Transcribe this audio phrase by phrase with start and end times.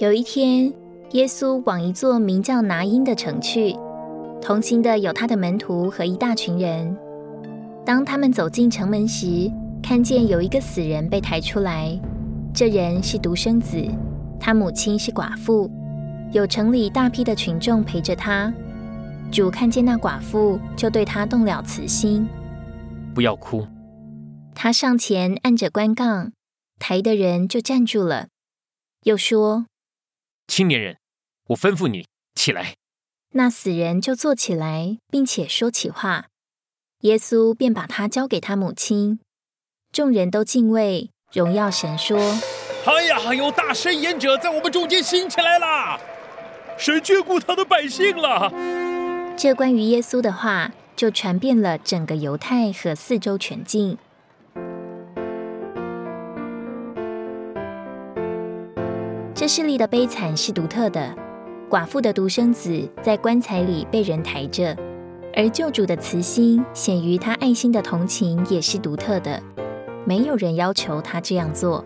[0.00, 0.72] 有一天，
[1.10, 3.76] 耶稣往一座名叫拿因的城去，
[4.40, 6.96] 同行的有他的门徒和一大群人。
[7.84, 9.50] 当他们走进城门时，
[9.82, 12.00] 看见有一个死人被抬出来，
[12.54, 13.84] 这人是独生子，
[14.38, 15.68] 他母亲是寡妇，
[16.30, 18.54] 有城里大批的群众陪着他。
[19.32, 22.28] 主看见那寡妇，就对他动了慈心，
[23.12, 23.66] 不要哭。
[24.54, 26.30] 他上前按着棺杠，
[26.78, 28.28] 抬的人就站住了，
[29.02, 29.66] 又说
[30.48, 30.96] ：“青年人，
[31.48, 32.74] 我吩咐你起来。”
[33.32, 36.26] 那死人就坐起来，并且说起话。
[37.02, 39.20] 耶稣便把他交给他母亲。
[39.92, 42.18] 众人都敬畏，荣耀神，说
[42.84, 46.00] ：“哎呀，有大神言者在我们中间兴起来了，
[46.78, 48.50] 神眷顾他的百姓了。”
[49.36, 53.98] 这关于耶稣的话，就传遍了整个犹太和四周全境。
[59.38, 61.14] 这势力的悲惨是独特的，
[61.70, 64.76] 寡妇的独生子在棺材里被人抬着，
[65.32, 69.40] 而救主的慈心显于他爱心的同情也是独特的。
[70.04, 71.84] 没有人要求他这样做，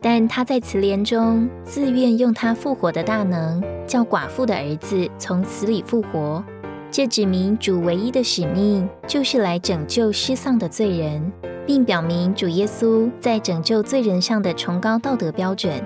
[0.00, 6.42] 但他在慈怜中自愿用他复活的大能，叫寡妇的儿子从死里复活。
[6.90, 11.32] 这指明主唯一的使命就是来拯救失丧的罪人，
[11.64, 15.80] 并表明主耶稣在拯救罪人上的崇高道德标准。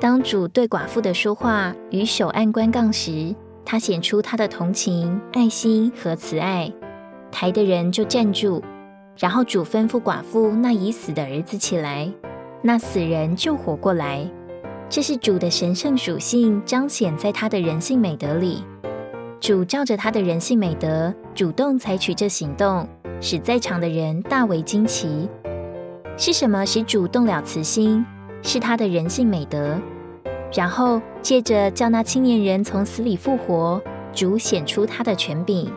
[0.00, 6.72] 当主对寡妇的说话与手按关杠时，他显出他的同情、爱心和慈爱。
[7.32, 8.62] 抬的人就站住，
[9.16, 12.08] 然后主吩咐寡妇那已死的儿子起来，
[12.62, 14.24] 那死人就活过来。
[14.88, 18.64] 这是主的神圣属性彰显在他的人性美德里。
[19.40, 22.88] 主照着他的人性美德，主动采取这行动，
[23.20, 25.28] 使在场的人大为惊奇。
[26.16, 28.04] 是什么使主动了慈心？
[28.42, 29.78] 是他的人性美德。
[30.52, 33.82] 然后借着叫那青年人从死里复活，
[34.14, 35.70] 主显出他的权柄，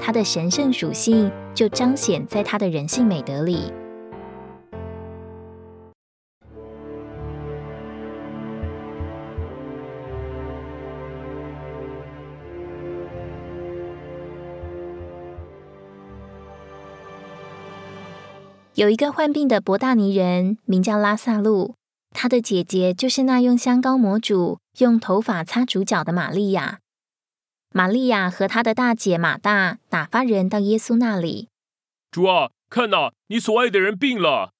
[0.00, 3.72] 他的神圣属性就彰显在他的人性美德里。
[18.74, 21.74] 有一个患病的伯大尼人，名叫拉萨路。
[22.14, 26.78] 他的姐姐就是那用香膏抹主、用头发擦主脚的玛利亚。
[27.70, 31.48] 玛利亚和他的大姐马大打发人到耶稣那里。
[32.12, 34.54] 主啊，看呐，你所爱的人病了。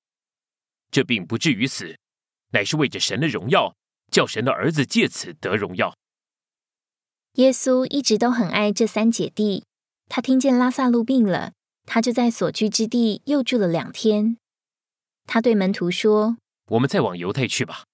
[0.91, 1.97] 这病不至于死，
[2.51, 3.75] 乃是为着神的荣耀，
[4.11, 5.95] 叫神的儿子借此得荣耀。
[7.35, 9.65] 耶稣一直都很爱这三姐弟。
[10.09, 11.53] 他听见拉萨路病了。
[11.87, 14.39] 他就在所居之地又住了两天。
[15.27, 17.85] 他对门徒说：“我们再往犹太去吧。”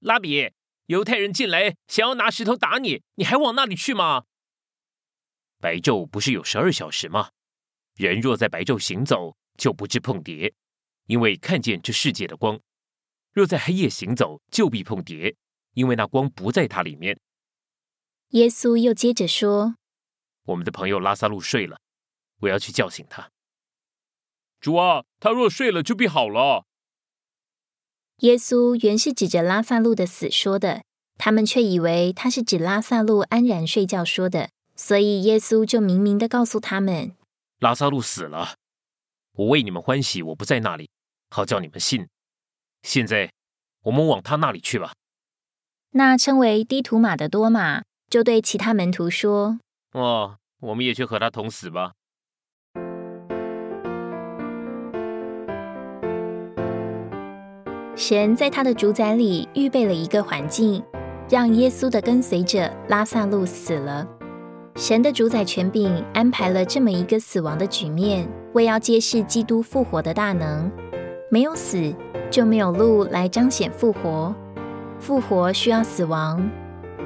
[0.00, 0.52] 拉比，
[0.86, 4.24] 犹太人进来想要拿石头打你，你还往那里去吗？
[5.58, 7.30] 白昼不是有十二小时吗？
[7.96, 10.54] 人若在白昼行走，就不致碰蝶，
[11.06, 12.58] 因为看见这世界的光；
[13.32, 15.36] 若在黑夜行走，就必碰蝶，
[15.74, 17.20] 因为那光不在它里面。
[18.30, 19.76] 耶稣又接着说
[20.44, 21.80] ：“我们的朋友拉萨路睡了。”
[22.40, 23.30] 我要去叫醒他。
[24.60, 26.64] 主啊，他若睡了，就必好了。
[28.20, 30.82] 耶稣原是指着拉萨路的死说的，
[31.16, 37.12] 他们却以为他是指拉萨路安然睡觉说的，所以耶稣就明明的告诉他们：
[37.60, 38.56] 拉萨路死了。
[39.32, 40.90] 我为你们欢喜，我不在那里，
[41.30, 42.06] 好叫你们信。
[42.82, 43.32] 现在
[43.84, 44.92] 我们往他那里去吧。
[45.92, 49.58] 那称为低图马的多马就对其他门徒说：
[49.92, 51.92] 哦，我们也去和他同死吧。
[58.00, 60.82] 神在他的主宰里预备了一个环境，
[61.28, 64.08] 让耶稣的跟随者拉萨路死了。
[64.74, 70.72] 神的主宰权柄安排了这么一个死亡的局面，为要揭示基督复活的大能。
[71.30, 71.94] 没有死，
[72.30, 74.34] 就没有路来彰显复活。
[74.98, 76.50] 复活需要死亡。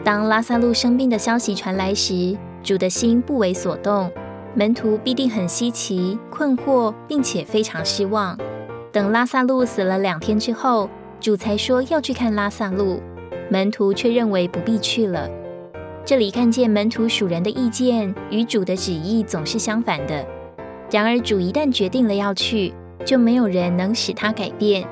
[0.05, 4.09] 当拉萨路生病的消息传来时，主的心不为所动，
[4.55, 8.39] 门徒必定很稀奇、困惑，并且非常失望。
[8.95, 10.89] 等拉萨路死了两天之后，
[11.19, 13.03] 主才说要去看拉萨路，
[13.51, 15.29] 门徒却认为不必去了。
[16.05, 20.25] 这里看见门徒属人的意见与主的旨意总是相反的。
[20.93, 22.73] 然而主一旦决定了要去，
[23.05, 24.87] 就没有人能使他改变。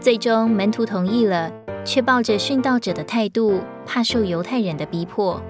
[0.00, 1.48] 最终门徒同意了，
[1.84, 5.40] 却抱着殉道者的态度，怕受犹太人的逼迫。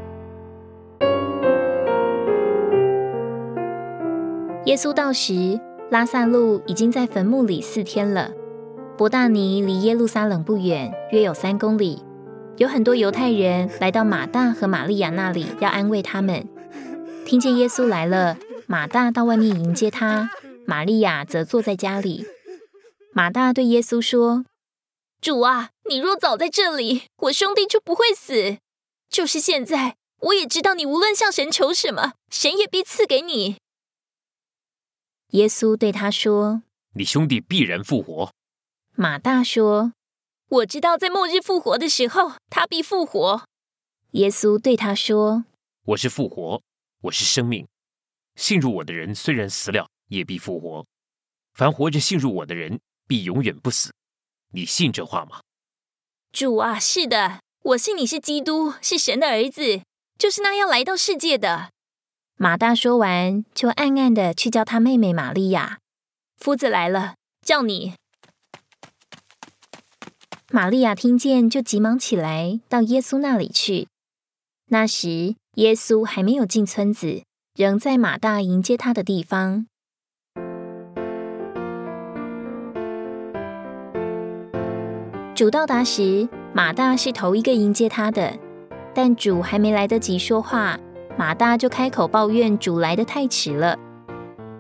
[4.67, 5.59] 耶稣到时。
[5.91, 8.33] 拉萨路已经在坟墓里四天了。
[8.99, 12.03] 伯大尼离耶路撒冷不远，约有三公里。
[12.59, 16.47] 有很多犹太人来到马大和玛利亚那里，要安慰他们。
[17.25, 18.37] 听见耶稣来了，
[18.67, 20.31] 马大到外面迎接他，
[20.67, 22.27] 玛利亚则坐在家里。
[23.15, 24.45] 马大对耶稣说
[25.23, 28.59] ：“主啊，你若早在这里，我兄弟就不会死。
[29.09, 33.57] 就是现在，我也知道你无论向神求什么，神也必赐给你。”
[35.33, 36.63] 耶稣对他说
[36.95, 38.33] ：“你兄弟必然复活。”
[38.97, 39.93] 马大说。
[40.49, 43.47] 我知道，在末日复活的时候，他必复活。
[44.13, 45.45] 耶稣对他说
[45.85, 46.63] ：“我是复活，
[47.03, 47.69] 我是生命。
[48.35, 50.87] 信入我的人，虽然死了，也必复活。
[51.53, 53.93] 凡活着信入我的人，必永远不死。
[54.53, 55.43] 你信这话吗？”
[56.33, 59.83] 主啊，是的，我信你是基督，是神的儿子，
[60.19, 61.71] 就是那要来到世界的。
[62.41, 65.79] 马大说完，就暗暗的去叫他妹妹玛利亚。
[66.37, 67.15] 夫子来了，
[67.45, 67.95] 叫你。
[70.53, 73.89] 玛利亚听见，就急忙起来，到耶稣那里去。
[74.67, 77.25] 那时，耶稣还没有进村子，
[77.57, 79.67] 仍在马大迎接他的地方。
[85.35, 88.39] 主到达时，马大是头一个迎接他的，
[88.95, 90.79] 但主还没来得及说话，
[91.19, 93.77] 马大就开口抱怨主来的太迟了。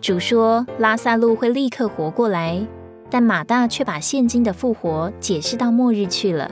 [0.00, 2.60] 主说：“拉萨路会立刻活过来。”
[3.08, 6.50] 但马大却把现今的复活解释到末日去了。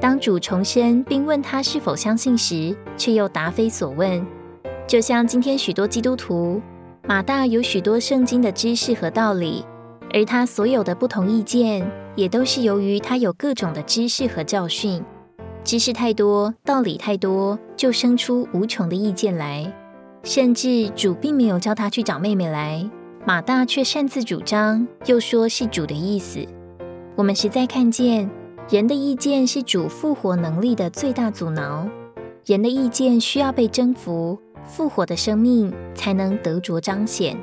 [0.00, 4.26] 当主重生并问他是否相信时，却又答非所问。
[4.88, 6.60] 就像今天许多基督徒，
[7.06, 9.64] 马大有许多圣经的知识和道理，
[10.12, 15.02] 而他所有的不同意见，也都是由于他有各种的知识和教训。
[15.64, 19.72] 知识太多，道理太多，就生出无穷的意见来。
[20.24, 22.88] 甚至主并没有叫他去找妹妹来。
[23.24, 26.44] 马大却擅自主张，又说是主的意思。
[27.14, 28.28] 我们实在看见，
[28.68, 31.88] 人的意见是主复活能力的最大阻挠。
[32.44, 37.36] 人的意见需要被征服，复活的生命才能得着彰显。